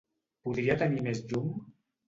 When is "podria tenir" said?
0.47-1.05